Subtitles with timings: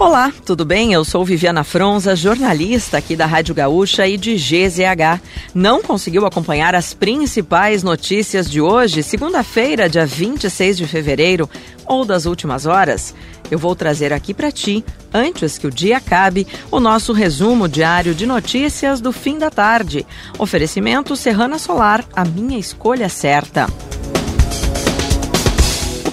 [0.00, 0.94] Olá, tudo bem?
[0.94, 5.20] Eu sou Viviana Fronza, jornalista aqui da Rádio Gaúcha e de GZH.
[5.54, 11.50] Não conseguiu acompanhar as principais notícias de hoje, segunda-feira, dia 26 de fevereiro,
[11.84, 13.14] ou das últimas horas?
[13.50, 14.82] Eu vou trazer aqui para ti,
[15.12, 20.06] antes que o dia acabe, o nosso resumo diário de notícias do fim da tarde.
[20.38, 23.66] Oferecimento Serrana Solar, a minha escolha certa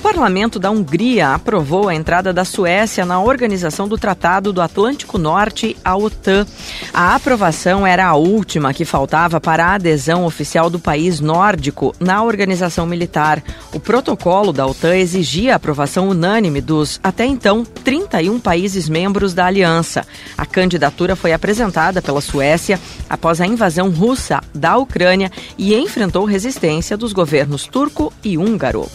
[0.08, 5.76] parlamento da Hungria aprovou a entrada da Suécia na organização do Tratado do Atlântico Norte,
[5.84, 6.48] a OTAN.
[6.94, 12.24] A aprovação era a última que faltava para a adesão oficial do país nórdico na
[12.24, 13.44] organização militar.
[13.74, 19.46] O protocolo da OTAN exigia a aprovação unânime dos, até então, 31 países membros da
[19.46, 20.08] aliança.
[20.38, 22.80] A candidatura foi apresentada pela Suécia
[23.10, 28.90] após a invasão russa da Ucrânia e enfrentou resistência dos governos turco e húngaro.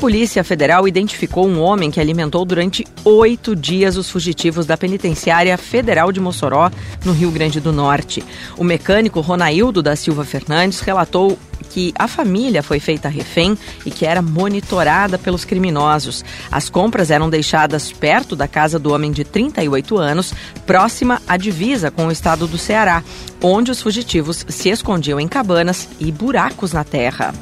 [0.00, 6.12] Polícia Federal identificou um homem que alimentou durante oito dias os fugitivos da Penitenciária Federal
[6.12, 6.70] de Mossoró,
[7.04, 8.22] no Rio Grande do Norte.
[8.56, 11.36] O mecânico Ronaildo da Silva Fernandes relatou
[11.70, 16.24] que a família foi feita refém e que era monitorada pelos criminosos.
[16.50, 20.32] As compras eram deixadas perto da casa do homem de 38 anos,
[20.64, 23.02] próxima à divisa com o estado do Ceará,
[23.42, 27.34] onde os fugitivos se escondiam em cabanas e buracos na terra.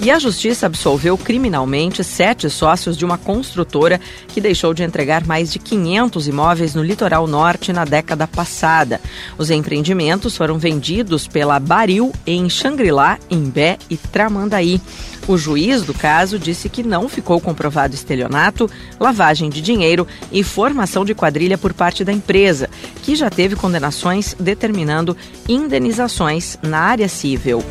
[0.00, 5.52] E a justiça absolveu criminalmente sete sócios de uma construtora que deixou de entregar mais
[5.52, 9.00] de 500 imóveis no litoral norte na década passada.
[9.36, 14.80] Os empreendimentos foram vendidos pela Baril em Xangri-Lá, Imbé e Tramandaí.
[15.26, 21.04] O juiz do caso disse que não ficou comprovado estelionato, lavagem de dinheiro e formação
[21.04, 22.70] de quadrilha por parte da empresa,
[23.02, 25.16] que já teve condenações determinando
[25.48, 27.64] indenizações na área civil.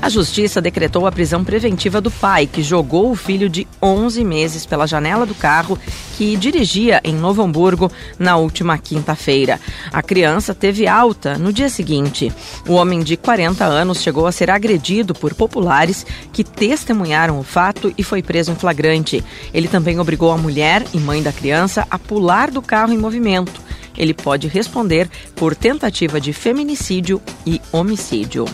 [0.00, 4.64] A justiça decretou a prisão preventiva do pai, que jogou o filho de 11 meses
[4.64, 5.78] pela janela do carro
[6.16, 9.60] que dirigia em Novo Hamburgo na última quinta-feira.
[9.92, 12.32] A criança teve alta no dia seguinte.
[12.68, 17.92] O homem de 40 anos chegou a ser agredido por populares que testemunharam o fato
[17.98, 19.24] e foi preso em flagrante.
[19.52, 23.60] Ele também obrigou a mulher e mãe da criança a pular do carro em movimento.
[23.96, 28.44] Ele pode responder por tentativa de feminicídio e homicídio.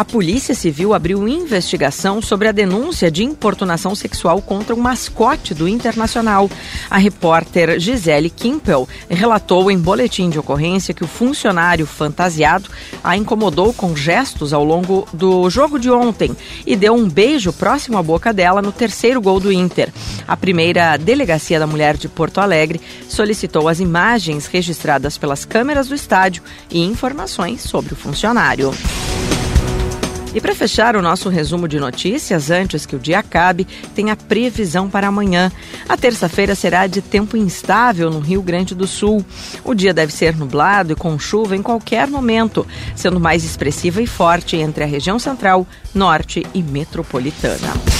[0.00, 5.68] A Polícia Civil abriu investigação sobre a denúncia de importunação sexual contra um mascote do
[5.68, 6.50] Internacional.
[6.88, 12.70] A repórter Gisele Kimpel relatou em boletim de ocorrência que o funcionário fantasiado
[13.04, 16.34] a incomodou com gestos ao longo do jogo de ontem
[16.66, 19.92] e deu um beijo próximo à boca dela no terceiro gol do Inter.
[20.26, 25.94] A primeira delegacia da mulher de Porto Alegre solicitou as imagens registradas pelas câmeras do
[25.94, 28.72] estádio e informações sobre o funcionário.
[30.32, 34.16] E para fechar o nosso resumo de notícias, antes que o dia acabe, tem a
[34.16, 35.50] previsão para amanhã.
[35.88, 39.24] A terça-feira será de tempo instável no Rio Grande do Sul.
[39.64, 42.64] O dia deve ser nublado e com chuva em qualquer momento,
[42.94, 47.99] sendo mais expressiva e forte entre a região central, norte e metropolitana.